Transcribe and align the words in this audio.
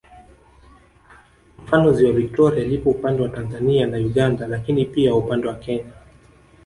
Mfano 1.63 1.93
ziwa 1.93 2.11
Viktoria 2.11 2.63
lipo 2.65 2.89
upande 2.89 3.21
wa 3.23 3.29
Tanzania 3.29 3.87
na 3.87 3.97
Uganda 3.97 4.47
lakini 4.47 4.85
pia 4.85 5.15
upande 5.15 5.47
wa 5.47 5.55
Kenya 5.55 5.93